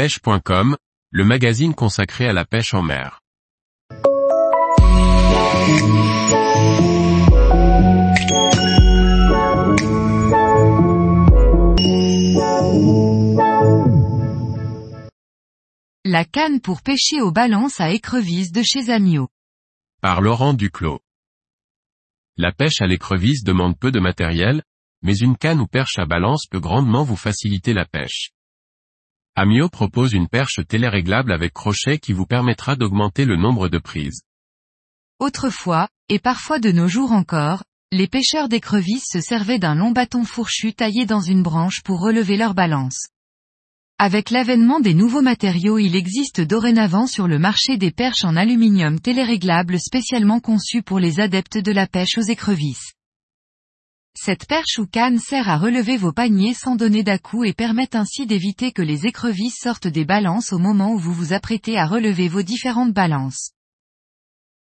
[0.00, 0.78] pêche.com,
[1.10, 3.20] le magazine consacré à la pêche en mer.
[16.06, 19.28] La canne pour pêcher aux balances à écrevisse de chez Amio.
[20.00, 21.00] Par Laurent Duclos.
[22.38, 24.62] La pêche à l'écrevisse demande peu de matériel,
[25.02, 28.30] mais une canne ou perche à balance peut grandement vous faciliter la pêche.
[29.36, 34.22] Amio propose une perche téléréglable avec crochet qui vous permettra d'augmenter le nombre de prises.
[35.18, 40.24] Autrefois, et parfois de nos jours encore, les pêcheurs d'écrevisses se servaient d'un long bâton
[40.24, 43.08] fourchu taillé dans une branche pour relever leur balance.
[43.98, 48.98] Avec l'avènement des nouveaux matériaux il existe dorénavant sur le marché des perches en aluminium
[48.98, 52.94] téléréglables spécialement conçues pour les adeptes de la pêche aux écrevisses.
[54.14, 58.26] Cette perche ou canne sert à relever vos paniers sans donner d'à-coup et permet ainsi
[58.26, 62.28] d'éviter que les écrevisses sortent des balances au moment où vous vous apprêtez à relever
[62.28, 63.52] vos différentes balances.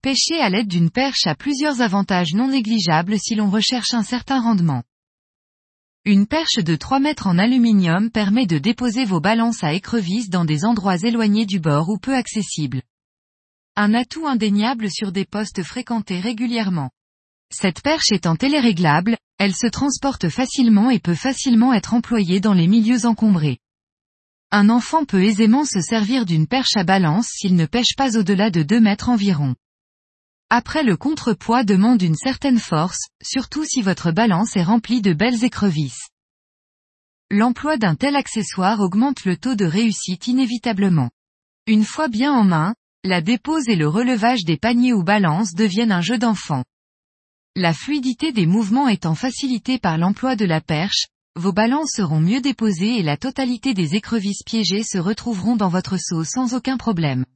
[0.01, 4.41] Pêcher à l'aide d'une perche a plusieurs avantages non négligeables si l'on recherche un certain
[4.41, 4.83] rendement.
[6.05, 10.45] Une perche de 3 mètres en aluminium permet de déposer vos balances à écrevisses dans
[10.45, 12.83] des endroits éloignés du bord ou peu accessibles.
[13.77, 16.91] Un atout indéniable sur des postes fréquentés régulièrement.
[17.53, 22.67] Cette perche étant téléréglable, elle se transporte facilement et peut facilement être employée dans les
[22.67, 23.59] milieux encombrés.
[24.51, 28.51] Un enfant peut aisément se servir d'une perche à balance s'il ne pêche pas au-delà
[28.51, 29.55] de 2 mètres environ.
[30.49, 35.45] Après le contrepoids demande une certaine force, surtout si votre balance est remplie de belles
[35.45, 36.09] écrevisses.
[37.31, 41.11] L'emploi d'un tel accessoire augmente le taux de réussite inévitablement.
[41.67, 45.93] Une fois bien en main, la dépose et le relevage des paniers ou balances deviennent
[45.93, 46.65] un jeu d'enfant.
[47.55, 52.41] La fluidité des mouvements étant facilitée par l'emploi de la perche, vos balances seront mieux
[52.41, 57.27] déposées et la totalité des écrevisses piégées se retrouveront dans votre seau sans aucun problème.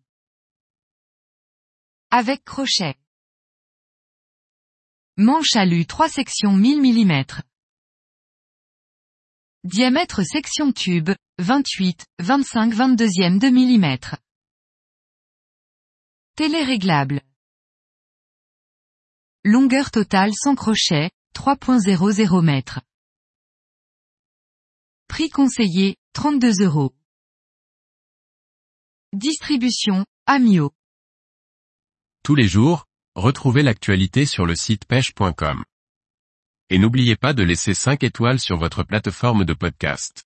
[2.10, 2.94] Avec crochet.
[5.18, 7.24] Manche alu 3 sections 1000 mm.
[9.64, 11.10] Diamètre section tube,
[11.40, 14.16] 28, 25 22e de mm.
[16.36, 17.20] Télé réglable.
[19.48, 22.80] Longueur totale sans crochet, 3.00 mètres.
[25.06, 26.92] Prix conseillé, 32 euros.
[29.12, 30.72] Distribution, Amio.
[32.24, 35.62] Tous les jours, retrouvez l'actualité sur le site pêche.com.
[36.68, 40.24] Et n'oubliez pas de laisser 5 étoiles sur votre plateforme de podcast.